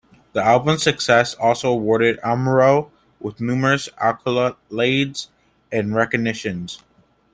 [0.33, 5.27] The album's success also awarded Amuro with numerous accolades
[5.71, 6.67] and recognition.